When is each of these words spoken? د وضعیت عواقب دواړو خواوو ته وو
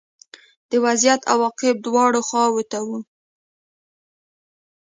د 0.69 0.71
وضعیت 0.85 1.21
عواقب 1.31 1.75
دواړو 1.85 2.19
خواوو 2.27 2.63
ته 2.71 2.79
وو 2.87 2.99